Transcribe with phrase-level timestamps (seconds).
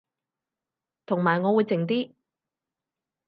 [1.05, 2.15] 同埋我會靜啲